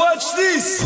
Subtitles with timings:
[0.00, 0.82] Watch this!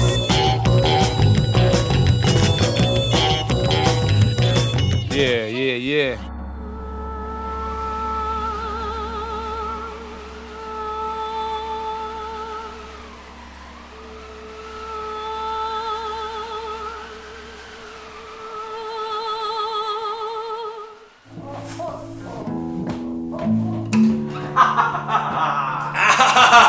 [5.14, 6.18] Yeah, yeah, yeah.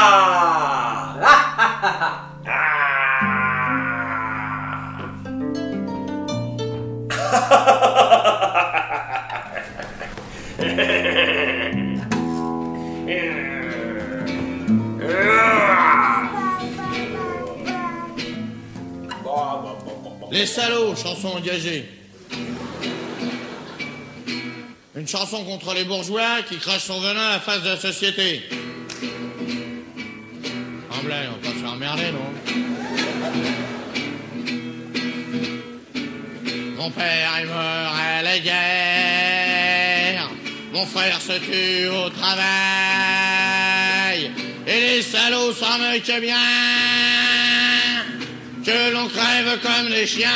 [20.30, 21.88] Les salauds, chanson engagée.
[24.94, 28.42] Une chanson contre les bourgeois qui crachent son venin à la face de la société.
[30.90, 32.32] En blague, on va se faire emmerder, non
[36.76, 40.30] Mon père est mort à la guerre.
[40.72, 42.40] Mon frère se tue au travail.
[44.66, 46.36] Et les salauds s'en moquent bien
[48.70, 50.30] que l'on crève comme des chiens,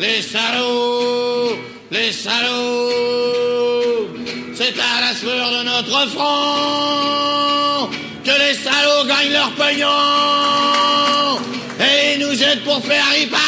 [0.00, 1.56] les salauds,
[1.92, 4.08] les salauds.
[4.54, 7.88] C'est à la sueur de notre front
[8.24, 11.38] que les salauds gagnent leur pognon
[11.78, 13.42] et ils nous aident pour faire ripaille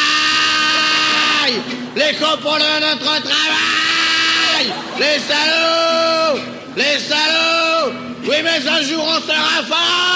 [1.95, 4.65] les copains de notre travail,
[4.97, 6.39] les salauds,
[6.77, 7.91] les salauds.
[8.29, 10.07] Oui, mais un jour on sera fort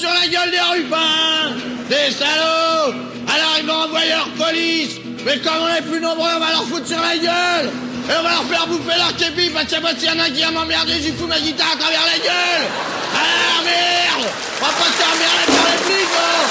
[0.00, 1.52] sur la gueule des rupins,
[1.90, 2.94] des salauds.
[3.28, 6.64] Alors ils vont envoyer leur police, mais comme on est plus nombreux, on va leur
[6.64, 7.70] foutre sur la gueule.
[8.08, 10.42] Et on va leur faire bouffer leur képi, parce que s'il y en a qui
[10.42, 12.66] va m'emmerder, j'y fous ma guitare à travers la gueule.
[13.14, 16.50] Ah merde On va pas se faire emmerder par les flics, oh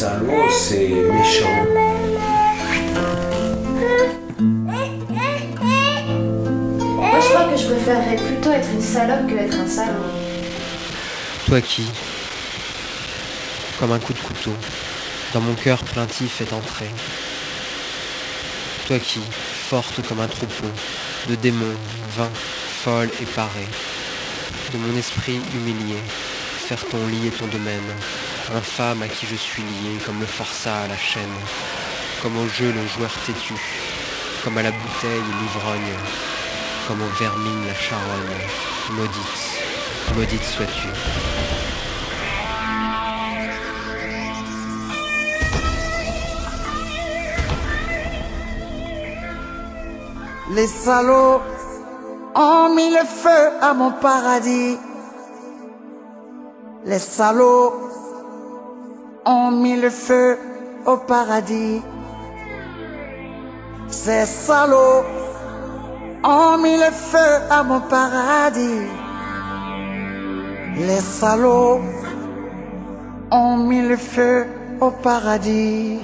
[0.00, 1.64] Salaud, c'est méchant.
[6.96, 10.06] Moi, je crois que je préférerais plutôt être une salope que être un salaud.
[11.44, 11.84] Toi qui,
[13.78, 14.54] comme un coup de couteau,
[15.34, 16.86] dans mon cœur plaintif est entré.
[18.86, 19.20] Toi qui,
[19.68, 20.70] forte comme un troupeau,
[21.28, 21.76] de démons,
[22.16, 22.32] vains,
[22.82, 23.68] folle et parée,
[24.72, 25.98] de mon esprit humilié,
[26.68, 27.92] faire ton lit et ton domaine,
[28.54, 31.36] infâme à qui je suis lié, comme le forçat à la chaîne,
[32.22, 33.54] comme au jeu le joueur têtu,
[34.42, 35.94] comme à la bouteille l'ivrogne,
[36.86, 38.36] comme au vermine la charogne,
[38.90, 40.88] maudite, maudite sois-tu.
[50.52, 51.40] Les salauds
[52.34, 54.76] ont mis le feu à mon paradis.
[56.84, 57.89] Les salauds
[59.30, 60.38] ont mis le feu
[60.86, 61.80] au paradis.
[63.88, 65.04] Ces salauds
[66.24, 68.86] ont mis le feu à mon paradis.
[70.86, 71.80] Les salauds
[73.30, 74.46] ont mis le feu
[74.80, 75.98] au paradis.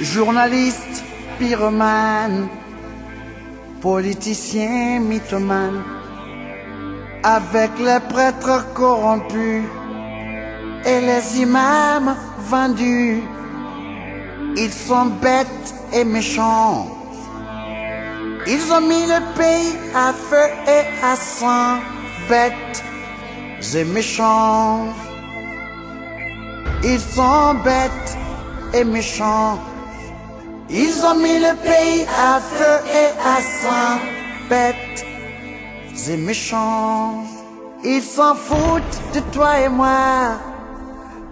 [0.00, 0.96] Journaliste,
[1.38, 2.48] pyromane,
[3.80, 5.82] politicien, mythomane,
[7.22, 9.64] avec les prêtres corrompus
[10.84, 13.22] et les imams vendus,
[14.56, 16.86] ils sont bêtes et méchants.
[18.46, 21.78] Ils ont mis le pays à feu et à sang,
[22.28, 22.82] bêtes
[23.74, 24.86] et méchants.
[26.82, 28.16] Ils sont bêtes
[28.72, 29.58] et méchants.
[30.70, 33.98] Ils ont mis le pays à feu et à sang,
[34.48, 35.09] bêtes
[36.08, 37.24] et méchants.
[37.84, 40.38] Ils s'en foutent de toi et moi.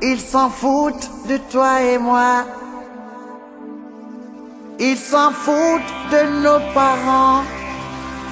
[0.02, 2.44] Ils s'en foutent de toi et moi.
[4.78, 7.42] Ils s'en foutent de nos parents.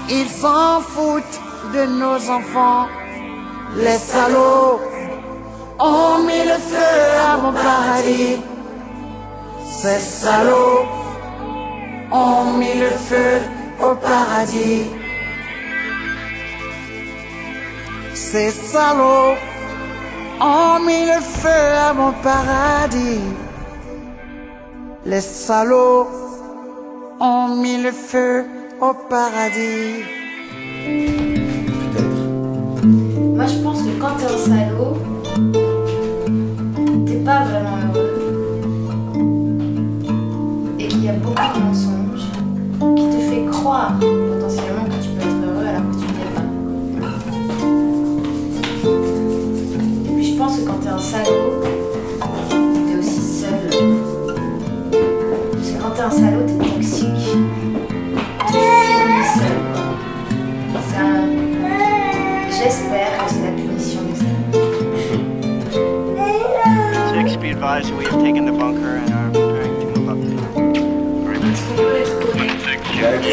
[0.08, 1.40] Ils s'en foutent
[1.74, 2.86] de nos enfants.
[3.76, 4.80] Les salauds
[5.78, 6.96] ont mis le feu
[7.28, 8.38] à mon paradis.
[9.68, 10.86] Ces salauds
[12.12, 13.40] ont mis le feu
[13.82, 14.95] au paradis.
[18.28, 19.36] Ces salauds
[20.40, 23.20] ont mis le feu à mon paradis.
[25.04, 26.08] Les salauds
[27.20, 28.44] ont mis le feu
[28.80, 30.02] au paradis.
[33.36, 34.96] Moi, je pense que quand t'es un salaud,
[37.06, 38.12] t'es pas vraiment heureux.
[40.80, 42.26] Et qu'il y a beaucoup de mensonges
[42.96, 43.92] qui te fait croire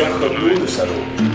[0.01, 1.32] reconnaître Il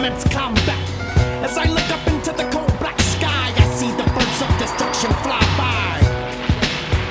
[0.00, 0.80] immense combat.
[1.44, 5.12] As I look up into the cold black sky, I see the birds of destruction
[5.24, 5.92] fly by.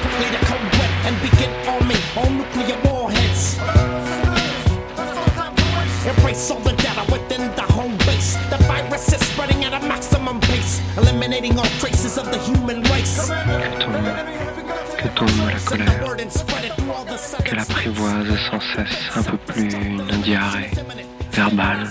[0.02, 3.60] Complete a code red and begin arming all nuclear warheads.
[6.10, 8.34] Embrace all the data within the home base.
[8.50, 13.30] The virus is spreading at a maximum pace, eliminating all traces of the human race.
[13.30, 14.14] Que tombe,
[14.98, 18.38] que tombe la the colère, word and spread it through all the southern qu'elle apprivoise
[18.50, 20.72] sans cesse un peu plus une diarrhée
[21.32, 21.88] verbale,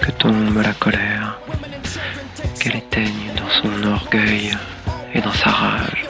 [0.00, 1.38] que tombe la colère,
[2.60, 4.52] qu'elle éteigne dans son orgueil
[5.14, 6.06] et dans sa rage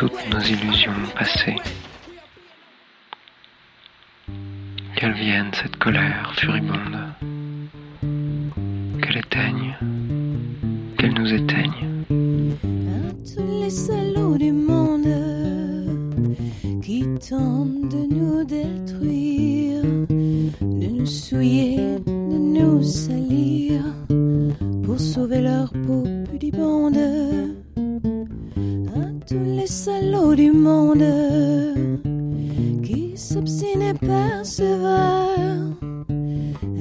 [0.00, 1.56] toutes nos illusions passées.
[4.96, 7.00] Qu'elle vienne cette colère furibonde,
[9.02, 9.76] qu'elle éteigne,
[10.96, 12.04] qu'elle nous éteigne.
[12.96, 15.06] à tous les salauds du monde
[16.82, 19.99] qui tentent de nous détruire,
[21.10, 21.76] souiller,
[22.06, 23.82] de nous salir
[24.84, 26.96] pour sauver leur peau pudibonde.
[28.96, 31.04] À tous les salauds du monde
[32.82, 35.66] qui s'obstinent et persévèrent,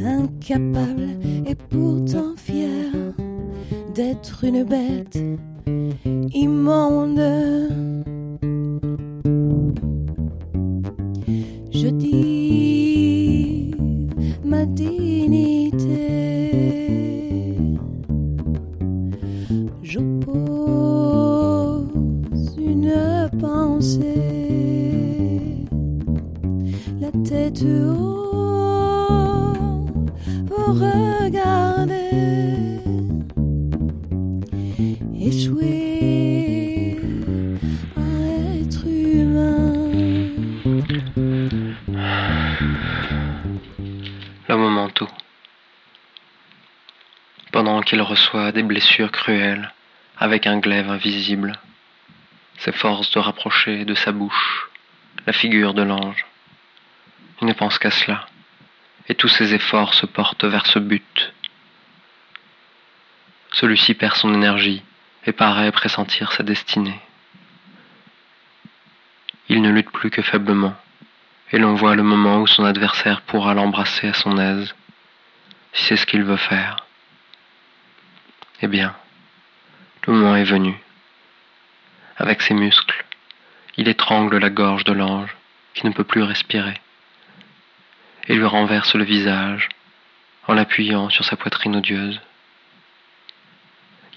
[0.05, 1.17] incapables
[1.47, 2.91] et pourtant fiers
[3.95, 5.19] d'être une bête
[6.33, 7.88] immonde.
[27.11, 27.95] La tête haute
[30.47, 32.11] pour regarder
[35.19, 36.97] échouer
[37.97, 38.01] à
[38.61, 39.91] être humain.
[44.47, 45.07] L'homme manteau.
[47.51, 49.73] Pendant qu'il reçoit des blessures cruelles,
[50.19, 51.53] avec un glaive invisible,
[52.59, 54.69] s'efforce de rapprocher de sa bouche
[55.25, 56.27] la figure de l'ange.
[57.41, 58.25] Il ne pense qu'à cela,
[59.07, 61.33] et tous ses efforts se portent vers ce but.
[63.51, 64.83] Celui-ci perd son énergie
[65.25, 66.99] et paraît pressentir sa destinée.
[69.47, 70.75] Il ne lutte plus que faiblement,
[71.51, 74.75] et l'on voit le moment où son adversaire pourra l'embrasser à son aise,
[75.73, 76.85] si c'est ce qu'il veut faire.
[78.61, 78.95] Eh bien,
[80.05, 80.77] le moment est venu.
[82.17, 83.05] Avec ses muscles,
[83.77, 85.35] il étrangle la gorge de l'ange,
[85.73, 86.79] qui ne peut plus respirer,
[88.29, 89.67] et lui renverse le visage
[90.47, 92.21] en l'appuyant sur sa poitrine odieuse.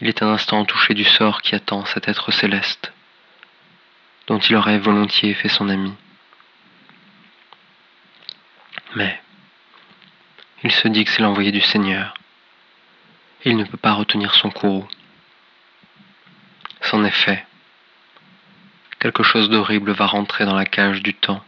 [0.01, 2.93] Il est un instant touché du sort qui attend cet être céleste,
[4.27, 5.95] dont il aurait volontiers fait son ami.
[8.95, 9.21] Mais
[10.63, 12.15] il se dit que c'est l'envoyé du Seigneur.
[13.45, 14.87] Il ne peut pas retenir son courroux.
[16.83, 17.45] C'en est fait.
[19.01, 21.43] Quelque chose d'horrible va rentrer dans la cage du temps.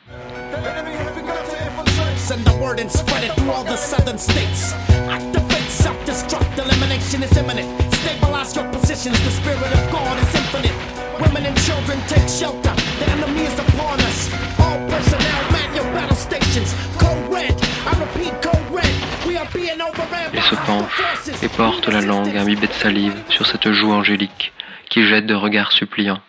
[2.24, 4.72] Send the word and spread it through all the southern states.
[5.12, 7.68] Activate self-destruct, elimination is imminent.
[8.00, 10.72] Stabilize your positions, the spirit of God is infinite.
[11.20, 14.32] Women and children take shelter, the enemy is upon us.
[14.58, 16.72] All personnel, man your battle stations.
[16.96, 17.52] Code red,
[17.84, 18.94] I repeat code red.
[19.26, 23.22] We are being overran by Il se penche et porte la langue imbibée de salive
[23.28, 24.54] sur cette joue angélique
[24.88, 26.22] qui jette de regards suppliants.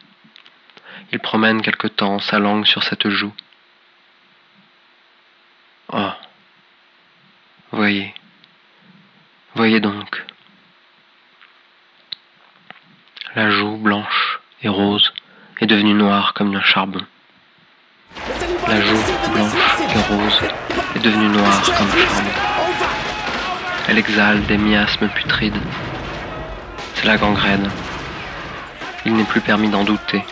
[1.13, 3.31] Il promène quelque temps sa langue sur cette joue.
[5.93, 6.11] Oh.
[7.71, 8.13] Voyez.
[9.55, 10.25] Voyez donc.
[13.35, 15.13] La joue blanche et rose
[15.59, 17.01] est devenue noire comme un charbon.
[18.67, 20.41] La joue blanche et rose
[20.95, 22.29] est devenue noire comme un charbon.
[23.87, 25.61] Elle exhale des miasmes putrides.
[26.95, 27.69] C'est la gangrène.
[29.05, 30.23] Il n'est plus permis d'en douter.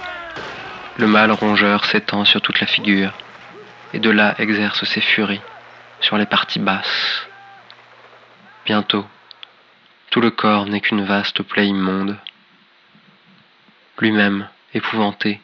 [0.98, 3.13] Le mâle rongeur s'étend sur toute la figure
[3.94, 5.42] et de là exerce ses furies
[6.02, 7.28] sur les parties basses.
[8.66, 9.06] Bientôt,
[10.10, 12.18] tout le corps n'est qu'une vaste plaie immonde.
[14.00, 15.40] Lui-même, épouvanté,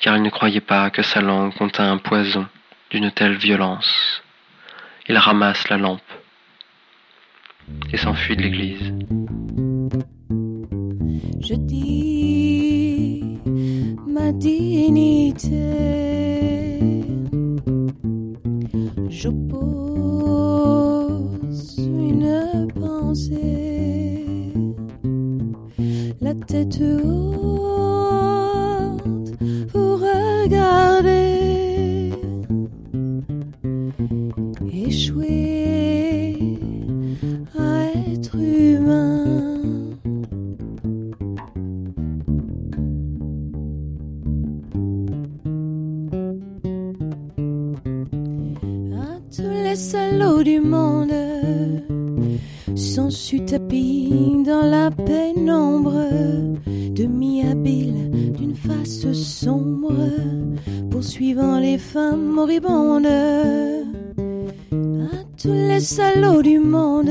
[0.00, 2.46] car il ne croyait pas que sa langue contint un poison
[2.90, 4.22] d'une telle violence,
[5.08, 6.00] il ramasse la lampe
[7.92, 8.94] et s'enfuit de l'église.
[11.40, 13.38] Je dis
[14.06, 16.17] ma dignité.
[19.20, 19.58] J'oppose
[21.76, 24.52] une pensée.
[26.20, 27.97] La tête haute
[49.78, 51.12] salauds du monde
[53.10, 55.94] su tapis dans la pénombre,
[56.66, 59.94] demi-habiles d'une face sombre,
[60.90, 63.06] poursuivant les femmes moribondes.
[63.06, 63.80] À
[65.40, 67.10] tous les salauds du monde,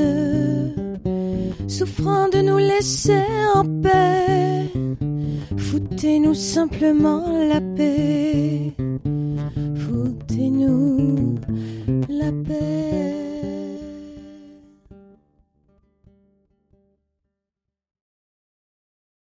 [1.67, 3.23] souffrant de nous laisser
[3.55, 4.69] en paix,
[5.57, 7.61] foutez-nous simplement la